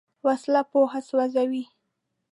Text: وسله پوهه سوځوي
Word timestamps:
وسله 0.25 0.61
پوهه 0.71 0.99
سوځوي 1.07 1.63